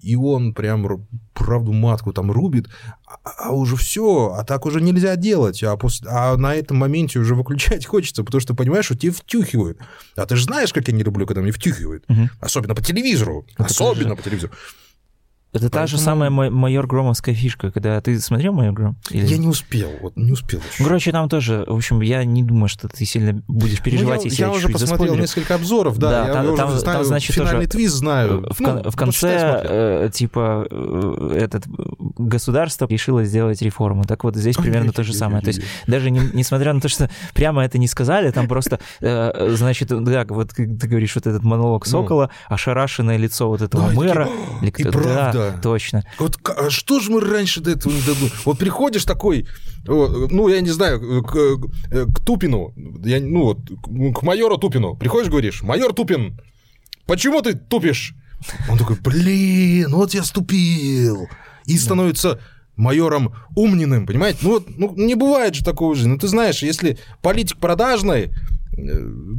[0.02, 2.68] и он прям правду матку там рубит,
[3.08, 7.18] а, а уже все, а так уже нельзя делать, а, после, а на этом моменте
[7.18, 9.78] уже выключать хочется, потому что понимаешь, что тебе втюхивают.
[10.18, 12.04] А ты же знаешь, как я не люблю, когда мне втюхивают.
[12.10, 12.30] Мгм.
[12.42, 13.46] Особенно по телевизору.
[13.54, 14.54] Это Особенно тоже- по телевизору.
[15.54, 18.98] Это та же Поэтому- самая майор Громовская фишка, когда ты смотрел майор Гром?
[19.10, 20.84] Или- Я не успел, вот не успел еще.
[20.84, 24.24] Ну, короче, там тоже, в общем, я не думаю, что ты сильно будешь переживать, Ну,
[24.26, 25.22] я, если я я, уже посмотрел заспойлерю.
[25.22, 28.46] несколько обзоров, да, Да, я там- уже там- знаю, там, значит, финальный тоже твист знаю.
[28.52, 31.64] В, Ну, в ну, конце, э, типа, э, этот
[32.18, 34.04] государство решило сделать реформу.
[34.04, 35.42] Так вот, здесь примерно то же самое.
[35.42, 39.54] То есть даже не- несмотря на то, что прямо это не сказали, там просто, э,
[39.56, 41.92] значит, да, вот ты говоришь, вот этот монолог Ну.
[41.92, 44.26] Сокола, ошарашенное лицо вот этого мэра.
[44.28, 45.37] «О, или и правда.
[45.38, 46.04] Да, точно.
[46.20, 48.32] Вот а что же мы раньше до этого не додумали?
[48.46, 49.48] Вот приходишь такой,
[49.86, 52.74] ну, я не знаю, к, э, к Тупину,
[53.04, 53.60] я, ну, вот,
[54.16, 54.96] к майору Тупину.
[54.96, 56.40] Приходишь, говоришь, майор Тупин,
[57.06, 58.14] почему ты тупишь?
[58.70, 61.28] Он такой, блин, вот я ступил.
[61.66, 62.40] И становится
[62.76, 64.40] майором Умниным, понимаете?
[64.42, 66.08] Ну, вот, ну, не бывает же такого же.
[66.08, 68.32] Ну, ты знаешь, если политик продажный,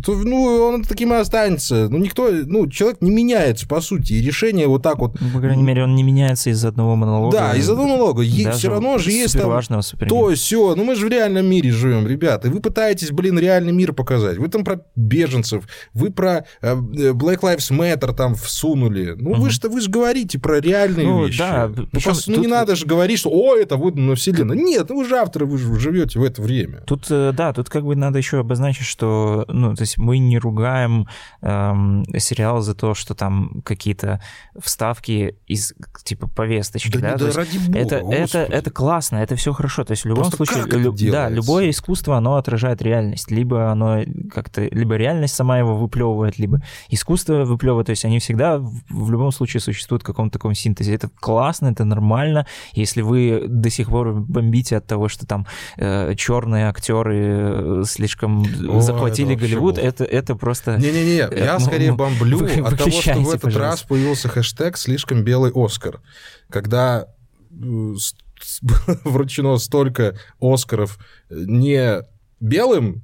[0.05, 1.89] то, ну, он таким и останется.
[1.89, 5.41] Ну, никто, ну, человек не меняется, по сути, и решение вот так вот Ну, По
[5.41, 7.37] крайней мере, он не меняется из одного монолога.
[7.37, 8.25] да, из одного налога.
[8.25, 9.61] Даже Все равно же есть там
[10.09, 10.75] то, все.
[10.75, 12.49] Ну мы же в реальном мире живем, ребята.
[12.49, 14.39] И вы пытаетесь, блин, реальный мир показать.
[14.39, 19.15] Вы там про беженцев, вы про э, Black Lives Matter там всунули.
[19.19, 19.51] Ну вы Мгм.
[19.51, 21.39] же вы же говорите про реальные Ну, вещи.
[21.39, 24.57] да, Ну, просто, ну, тут- не надо же говорить, что о, это выдумана вселенная.
[24.57, 26.83] Нет, ну вы же авторы, вы же живете в это время.
[26.87, 30.39] Тут, э, да, тут как бы надо еще обозначить, что, ну, то есть мы не
[30.39, 31.07] ругаем
[31.43, 34.21] эм, сериал за то, что там какие-то
[34.59, 38.53] вставки из, типа, повесточки, да, не- то есть ради бога, это, это, господи.
[38.53, 39.85] это классно, это все хорошо.
[39.85, 43.31] То есть в любом Просто случае, лю- да, любое искусство, оно отражает реальность.
[43.31, 47.87] Либо оно как-то, либо реальность сама его выплевывает, либо искусство выплевывает.
[47.87, 50.95] То есть они всегда в, в любом случае существуют в каком-то таком синтезе.
[50.95, 52.47] Это классно, это нормально.
[52.73, 55.47] Если вы до сих пор бомбите от того, что там
[56.17, 60.77] черные актеры э, слишком Ой, захватили захватили Голливуд, это, это просто...
[60.77, 63.59] Не-не-не, я скорее бомблю от того, что в этот пожалуйста.
[63.59, 66.01] раз появился хэштег «слишком белый Оскар».
[66.51, 67.09] Когда
[69.05, 70.99] вручено столько Оскаров
[71.31, 72.03] не
[72.41, 73.03] белым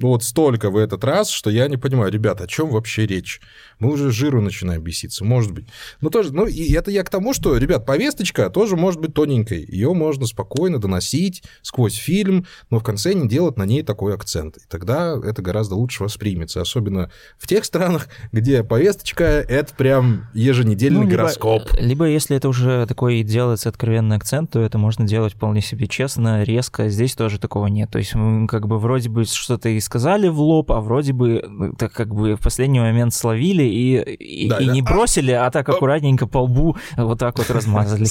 [0.00, 3.40] ну вот столько в этот раз, что я не понимаю, ребята, о чем вообще речь?
[3.78, 5.66] Мы уже жиру начинаем беситься, может быть.
[6.00, 9.64] Ну, тоже, ну, и это я к тому, что, ребят, повесточка тоже может быть тоненькой.
[9.64, 14.56] Ее можно спокойно доносить сквозь фильм, но в конце не делать на ней такой акцент.
[14.56, 16.62] И тогда это гораздо лучше воспримется.
[16.62, 21.72] Особенно в тех странах, где повесточка— это прям еженедельный ну, либо, гороскоп.
[21.78, 26.42] Либо если это уже такой делается откровенный акцент, то это можно делать вполне себе честно,
[26.42, 26.88] резко.
[26.88, 27.90] Здесь тоже такого нет.
[27.90, 28.12] То есть
[28.48, 32.14] как бы вроде бы что-то из сказали в лоб, а вроде бы ну, так как
[32.14, 33.98] бы в последний момент словили и,
[34.44, 34.72] и, да, и да.
[34.72, 38.06] не бросили, а так аккуратненько по лбу вот так вот размазали.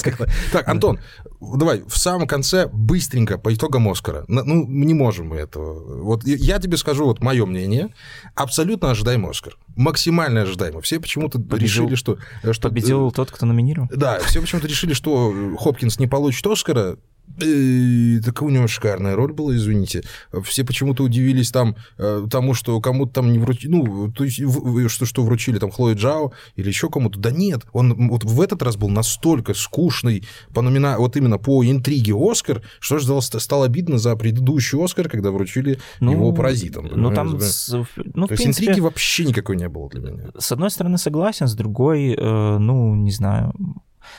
[0.52, 0.98] Так, Антон,
[1.40, 4.24] давай в самом конце быстренько по итогам Оскара.
[4.28, 6.02] Ну, не можем мы этого.
[6.02, 7.94] Вот я тебе скажу вот мое мнение.
[8.34, 9.56] Абсолютно ожидаем Оскар.
[9.76, 10.82] Максимально ожидаемо.
[10.82, 12.18] Все почему-то решили, что...
[12.52, 13.88] что Победил тот, кто номинировал?
[13.90, 16.98] Да, все почему-то решили, что Хопкинс не получит Оскара.
[17.38, 20.02] Э, так у него шикарная роль была, извините.
[20.44, 24.40] Все почему-то удивились там э, тому, что кому-то там не вручили, ну, то есть,
[24.88, 27.18] что, что вручили там Хлои Джао или еще кому-то.
[27.18, 30.98] Да нет, он вот в этот раз был настолько скучный по номина...
[30.98, 35.78] вот именно по интриге Оскар, что же стало, стало обидно за предыдущий Оскар, когда вручили
[36.00, 36.88] ну, его паразитом.
[36.92, 37.30] Ну, там...
[37.30, 40.30] Ну, то есть принципе, интриги вообще никакой не было для меня.
[40.38, 43.54] С одной стороны согласен, с другой, э, ну, не знаю,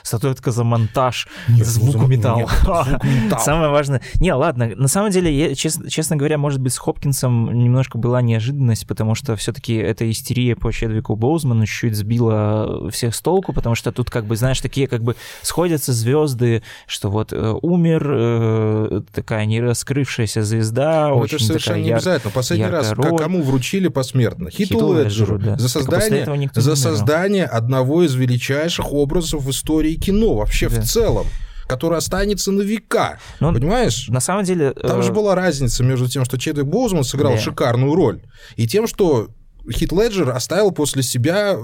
[0.04, 2.40] статуэтка за монтаж нет, звуку ну, металла.
[2.40, 3.40] Нет, звук металл.
[3.44, 4.02] Самое важное.
[4.20, 8.22] Не, ладно, на самом деле, я, честно, честно говоря, может быть, с Хопкинсом немножко была
[8.22, 13.76] неожиданность, потому что все-таки эта истерия по Чедвику Боузману чуть-чуть сбила всех с толку, потому
[13.76, 19.02] что тут, как бы, знаешь, такие как бы сходятся звезды, что вот э, умер э,
[19.14, 21.98] такая не раскрывшаяся звезда, ну, очень это совершенно такая не яр...
[21.98, 22.32] обязательно.
[22.32, 23.18] Последний раз роль.
[23.18, 24.50] кому вручили посмертно?
[24.50, 25.40] Хиту Леджеру.
[25.40, 25.58] Да.
[25.58, 30.82] За создание, за создание одного из величайших образов в истории истории кино вообще да.
[30.82, 31.28] в целом
[31.68, 33.18] который останется на века.
[33.40, 34.10] Но ну, Понимаешь?
[34.10, 34.72] На самом деле...
[34.72, 35.04] Там э...
[35.04, 37.40] же была разница между тем, что Чедвик Боузман сыграл да.
[37.40, 38.22] шикарную роль,
[38.58, 39.30] и тем, что
[39.72, 41.58] Хит Леджер оставил после себя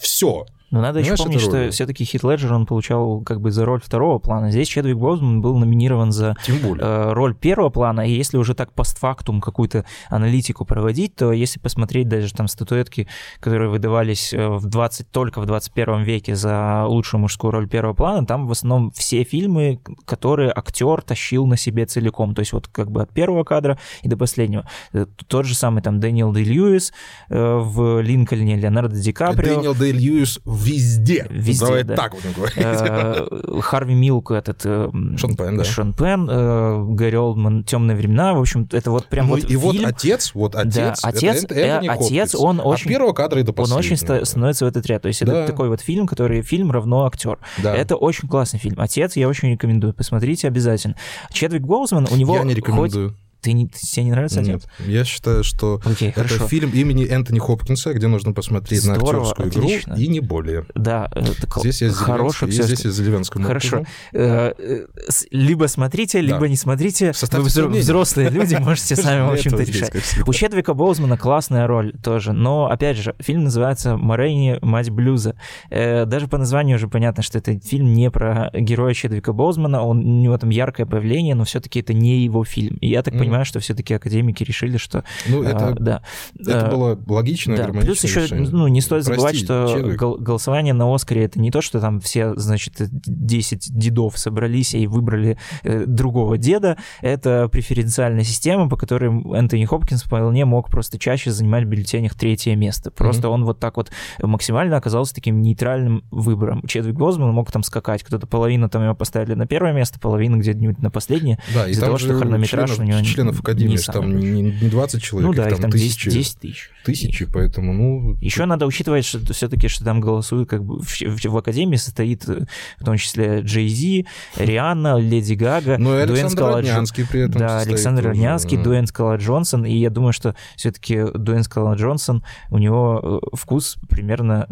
[0.00, 0.46] все.
[0.72, 3.82] Но надо Понимаешь, еще помнить, что все-таки Хит Леджер он получал как бы за роль
[3.82, 4.50] второго плана.
[4.50, 8.08] Здесь Чедвик Бозман был номинирован за э, роль первого плана.
[8.08, 13.06] И если уже так постфактум какую-то аналитику проводить, то если посмотреть даже там статуэтки,
[13.38, 18.26] которые выдавались э, в 20, только в 21 веке за лучшую мужскую роль первого плана,
[18.26, 22.34] там в основном все фильмы, которые актер тащил на себе целиком.
[22.34, 24.66] То есть вот как бы от первого кадра и до последнего.
[24.94, 26.94] Э, тот же самый там Дэниел Дэй Льюис
[27.28, 29.56] э, в Линкольне, Леонардо Ди Каприо.
[29.56, 31.26] Дэниел Дэй Льюис в везде.
[31.30, 31.96] Везде, Давай да.
[31.96, 32.56] так будем говорить.
[32.58, 34.62] Э, Харви Милк, этот...
[34.64, 35.64] Э, Шон Пен, да.
[35.64, 38.34] Шон Пен, э, Гарри Олдман, «Темные времена».
[38.34, 39.60] В общем, это вот прям ну, вот И фильм.
[39.60, 42.86] вот отец, вот отец, да, отец, это, это, это отец, он очень...
[42.86, 45.02] От первого кадра и до Он очень становится в этот ряд.
[45.02, 45.42] То есть да.
[45.42, 47.38] это такой вот фильм, который фильм равно актер.
[47.62, 47.74] Да.
[47.74, 48.80] Это очень классный фильм.
[48.80, 49.94] «Отец» я очень рекомендую.
[49.94, 50.96] Посмотрите обязательно.
[51.32, 52.36] Чедвик Боузман, у него...
[52.36, 53.10] Я не рекомендую.
[53.10, 56.48] Хоть ты не, тебе не нравится Нет, я считаю, что okay, это хорошо.
[56.48, 59.92] фильм имени Энтони Хопкинса, где нужно посмотреть Здорово, на актерскую отлично.
[59.92, 60.64] игру и не более.
[60.74, 63.46] Да, это здесь есть хороший все здесь есть Зеленскому.
[63.46, 63.84] Хорошо.
[64.12, 64.86] Э, э,
[65.30, 66.48] либо смотрите, либо да.
[66.48, 67.12] не смотрите.
[67.32, 69.92] Вы взрослые люди, можете сами, в общем-то, решать.
[70.26, 74.58] У Чедвика Боузмана классная роль тоже, но, опять же, фильм называется «Морейни.
[74.62, 75.34] Мать блюза».
[75.70, 79.98] Э, даже по названию уже понятно, что это фильм не про героя Чедвика Боузмана, он,
[79.98, 82.76] у него там яркое появление, но все-таки это не его фильм.
[82.76, 85.04] И я так понимаю, понимаю, что все-таки академики решили, что...
[85.26, 86.02] Ну, это, а, да.
[86.38, 87.68] это а, было логично, да.
[87.68, 88.50] Плюс еще, решение.
[88.50, 92.00] ну, не стоит Прости, забывать, что гол- голосование на Оскаре это не то, что там
[92.00, 96.76] все, значит, 10 дедов собрались и выбрали э, другого деда.
[97.00, 102.54] Это преференциальная система, по которой Энтони Хопкинс вполне мог просто чаще занимать в бюллетенях третье
[102.54, 102.90] место.
[102.90, 103.30] Просто mm-hmm.
[103.30, 103.90] он вот так вот
[104.20, 106.66] максимально оказался таким нейтральным выбором.
[106.66, 108.02] Чедвик Бозман мог там скакать.
[108.02, 111.38] Кто-то половину там его поставили на первое место, половину где-нибудь на последнее.
[111.54, 115.28] Да, из-за того, что хронометраж у него членов Академии, что там не, не 20 человек,
[115.28, 116.10] ну, да, там, там тысячи.
[116.10, 116.70] 10, 10 тысяч.
[116.84, 118.16] Тысячи, поэтому, ну...
[118.20, 122.28] Еще надо учитывать, что все-таки, что там голосуют, как бы, в, в, в Академии состоит
[122.28, 122.46] э,
[122.78, 124.06] в том числе Джей Зи,
[124.36, 128.64] Рианна, Леди Гага, ну, и Дуэйн Скала Роднянский при этом Да, Александр Роднянский, да.
[128.64, 133.76] Дуэйн Скала Джонсон, и я думаю, что все-таки Дуэйн Скала Джонсон, у него э, вкус
[133.88, 134.48] примерно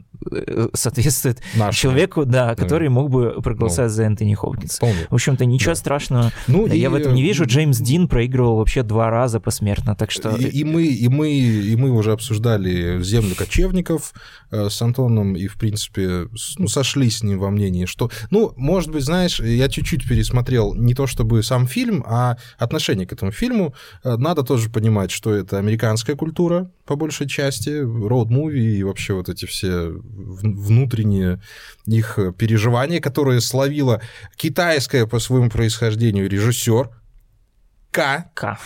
[0.74, 1.72] соответствует Нашему.
[1.72, 4.76] человеку, да, который мог бы проголосовать за Энтони Хопкинса.
[4.76, 5.06] Вполне.
[5.08, 5.76] В общем-то, ничего Да.
[5.76, 7.44] страшного Ну, я и, в этом не э, вижу.
[7.46, 10.30] Джеймс Дин проигрывал вообще два раза посмертно, так что...
[10.36, 14.12] И, и мы, и, мы, и мы уже обсуждали землю кочевников
[14.50, 16.28] э, с Антоном, и, в принципе,
[16.58, 18.10] ну, сошлись с ним во мнении, что...
[18.30, 23.12] Ну, может быть, знаешь, я чуть-чуть пересмотрел не то чтобы сам фильм, а отношение к
[23.12, 23.74] этому фильму.
[24.04, 29.28] Э, Надо тоже понимать, что это американская культура, по большей части, роуд-муви и вообще вот
[29.28, 31.40] эти все внутренние
[31.86, 34.00] их переживания, которые словила
[34.36, 36.90] китайская по своему происхождению режиссер
[37.90, 38.30] К.
[38.34, 38.58] К.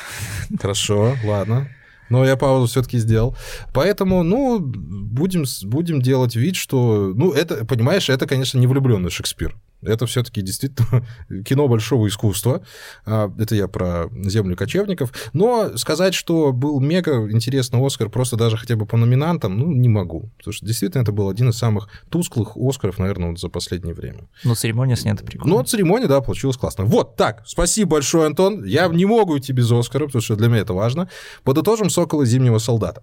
[0.61, 1.69] Хорошо, ладно.
[2.11, 3.37] Но я паузу все-таки сделал.
[3.73, 7.13] Поэтому, ну, будем, будем делать вид, что...
[7.15, 9.57] Ну, это, понимаешь, это, конечно, не влюбленный Шекспир.
[9.85, 11.07] Это все-таки действительно
[11.45, 12.63] кино большого искусства.
[13.07, 15.13] А, Это я про землю кочевников.
[15.33, 19.89] Но сказать, что был мега интересный Оскар просто даже хотя бы по номинантам, ну, не
[19.89, 20.31] могу.
[20.39, 24.29] Потому что действительно это был один из самых тусклых Оскаров, наверное, вот за последнее время.
[24.45, 25.61] Ну, церемония снята прикольно.
[25.61, 26.85] От церемонии, да, получилось классно.
[26.85, 28.65] Вот, так, спасибо большое, Антон.
[28.65, 31.09] Я не могу идти без Оскара, потому что для меня это важно.
[31.43, 33.03] Подытожим «Сокола зимнего солдата».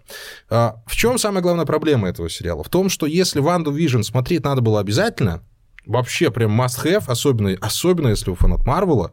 [0.50, 2.64] А, в чем самая главная проблема этого сериала?
[2.64, 5.42] В том, что если «Ванду Вижн» смотреть надо было обязательно,
[5.86, 9.12] вообще прям must-have, особенно, особенно если вы фанат Марвела,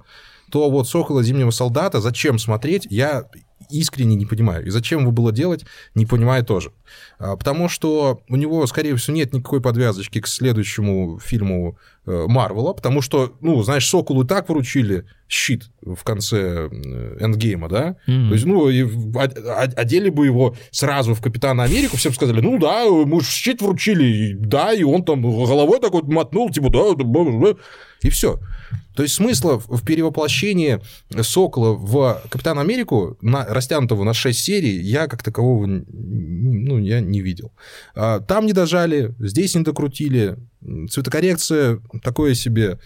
[0.51, 3.29] то вот «Сокола зимнего солдата» зачем смотреть, я
[3.71, 4.67] искренне не понимаю.
[4.67, 6.73] И зачем его было делать, не понимаю тоже.
[7.19, 11.77] А, Потому что у него, скорее всего, нет никакой подвязочки к следующему фильму
[12.29, 17.97] Марвела, потому что, ну, знаешь, Соколу и так вручили щит в конце э, Эндгейма, да?
[18.07, 18.29] Мгм.
[18.29, 18.87] То есть, ну, и
[19.77, 23.61] одели бы его сразу в Капитана Америку, все бы сказали, ну да, мы же щит
[23.61, 27.61] вручили, и да, и он там головой такой мотнул, типа, да, да, да, да,
[28.03, 28.41] и все.
[28.95, 30.81] То есть смысла в перевоплощении
[31.23, 37.21] Сокола в Капитана Америку, на, растянутого на 6 серий, я как такового ну, я не
[37.21, 37.53] видел.
[37.95, 40.37] А, Там не дожали, здесь не докрутили,
[40.91, 42.79] цветокоррекция такое себе.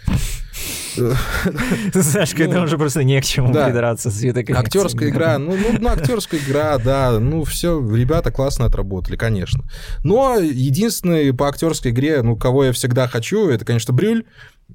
[0.95, 4.23] Знаешь, когда Ну, уже просто не к чему придраться с.
[4.25, 9.65] Актерская игра, ну, ну, ну, актерская игра, да, ну, все, ребята классно отработали, конечно.
[10.05, 14.25] Но единственный по актерской игре, ну, кого я всегда хочу, это, конечно, Брюль.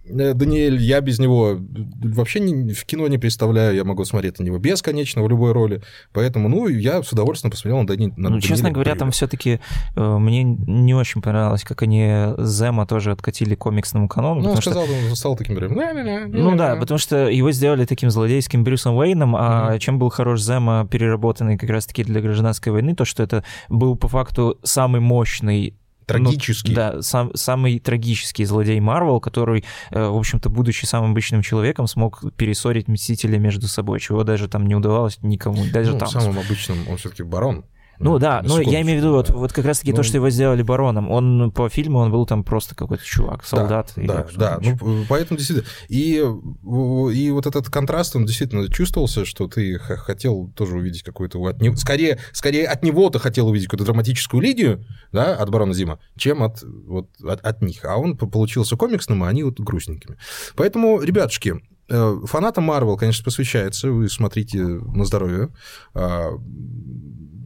[0.10, 1.58] Э, Даниэль, я без него
[2.02, 5.82] вообще не- в кино не представляю, я могу смотреть на него бесконечно в любой роли,
[6.14, 9.00] поэтому, ну, я с удовольствием посмотрел на, Дани, на Ну, честно Даниэля говоря, Брюля.
[9.00, 9.60] там все-таки
[9.96, 14.42] мне не очень понравилось, как они Зема тоже откатили комиксному канону.
[14.42, 15.74] Ну, он потому что- сказал, он стал таким прям...
[15.78, 16.80] «Ля-ля-ля, Ну да, ля-ля-ля».
[16.80, 19.80] потому что его сделали таким злодейским Брюсом Уэйном, а Мгм.
[19.80, 24.08] чем был хорош Зема, переработанный как раз-таки для гражданской войны, то, что это был по
[24.08, 25.74] факту самый мощный
[26.08, 26.70] Трагический.
[26.72, 31.88] Ну, да, сам, самый трагический злодей Марвел, который, э, в общем-то, будучи самым обычным человеком,
[31.88, 36.08] смог перессорить Мстителей между собой, чего даже там не удавалось никому, даже Ну, там.
[36.08, 37.66] самым обычным, он все-таки барон.
[38.00, 40.30] Ну да, но я имею в виду вот, вот как раз-таки Ну, то, что его
[40.30, 41.10] сделали бароном.
[41.10, 43.94] Он по фильму, он был там просто какой-то чувак, солдат.
[43.96, 44.58] Да, или да, да.
[44.62, 44.78] еще.
[44.82, 45.68] Ну, поэтому действительно.
[45.88, 51.44] И, и вот этот контраст, он действительно чувствовался, что ты хотел тоже увидеть какую-то...
[51.46, 55.74] От него, скорее, скорее от него ты хотел увидеть какую-то драматическую линию, да, от Барона
[55.74, 57.84] Зима, чем от, вот, от, от них.
[57.86, 60.18] А он получился комиксным, а они вот грустненькими.
[60.56, 63.90] Поэтому, ребятушки, фанатам Марвел, конечно, посвящается.
[63.92, 65.50] Вы смотрите на здоровье.
[65.94, 66.32] А,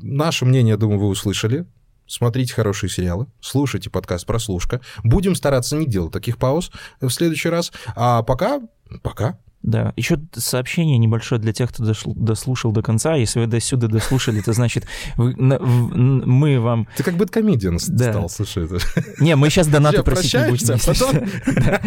[0.01, 1.65] Наше мнение, думаю, вы услышали.
[2.08, 4.82] Смотрите хорошие сериалы, слушайте подкаст «Прослушка».
[5.04, 7.71] Будем стараться не делать таких пауз в следующий раз.
[7.95, 8.62] А пока...
[9.01, 9.39] Пока.
[9.63, 13.15] Да, еще сообщение небольшое для тех, кто дошл- дослушал до конца.
[13.15, 14.86] Если вы до сюда дослушали, то значит
[15.17, 16.88] вы- на- в- мы вам...
[16.97, 18.12] Ты как бы комедиан Да.
[18.12, 18.65] стал, слушай.
[18.65, 18.78] это.
[19.19, 20.76] Не, мы сейчас донаты просить не будем.
[20.88, 21.52] а.
[21.62, 21.80] Да.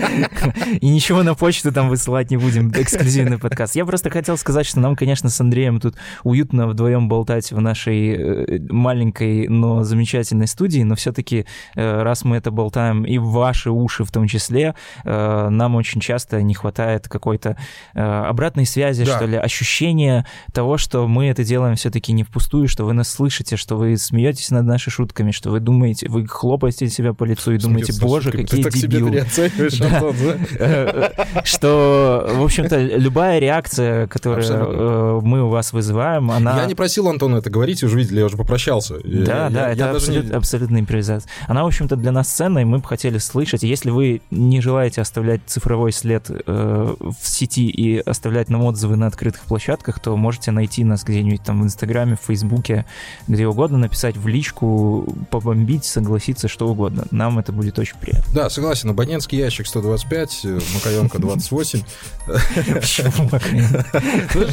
[0.80, 3.74] И ничего на почту там высылать не будем, эксклюзивный подкаст.
[3.74, 8.10] Я просто хотел сказать, что нам, конечно, с Андреем тут уютно вдвоем болтать в нашей
[8.14, 14.04] э, маленькой, но замечательной студии, но все-таки раз мы это болтаем и в ваши уши
[14.04, 17.56] в том числе, э, нам очень часто не хватает какой-то э,
[17.94, 19.16] обратной связи, Да.
[19.16, 23.56] что ли, ощущения того, что мы это делаем все-таки не впустую, что вы нас слышите,
[23.56, 27.58] что вы смеетесь над нашими шутками, что вы думаете, вы хлопаете себя по лицу и
[27.58, 29.24] думаете, боже, какие Ты дебилы.
[29.38, 30.10] да?
[30.58, 31.10] Э,
[31.44, 34.72] Что, в общем-то, любая реакция, которую Абсолютно.
[34.74, 36.58] э, мы у вас вызываем, она...
[36.60, 38.96] Я не просил Антона это говорить, уже видели, я уже попрощался.
[39.04, 41.30] Да, да, это даже не- абсолют- абсолютная импровизация.
[41.48, 43.62] Она, в общем-то, для нас ценна, и мы бы хотели слышать.
[43.62, 48.96] Если вы не желаете оставлять цифровой след э, в сети, идти и оставлять нам отзывы
[48.96, 52.84] на открытых площадках, то можете найти нас где-нибудь там в Инстаграме, в Фейсбуке,
[53.28, 57.04] где угодно, написать в личку, побомбить, согласиться, что угодно.
[57.10, 58.32] Нам это будет очень приятно.
[58.34, 58.90] Да, согласен.
[58.90, 61.82] Абонентский ящик 125, Макаенко 28.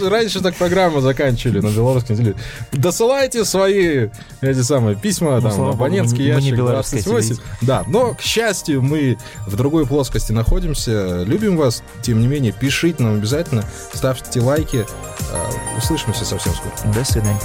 [0.09, 2.41] Раньше так программы заканчивали на белорусском телевидении.
[2.71, 4.09] Досылайте свои
[4.41, 7.37] эти самые письма, ну, там, абонентский ящик 28.
[7.61, 11.23] Да, но, к счастью, мы в другой плоскости находимся.
[11.23, 14.86] Любим вас, тем не менее, пишите нам обязательно, ставьте лайки.
[15.32, 16.93] А, услышимся совсем скоро.
[16.93, 17.39] До свидания.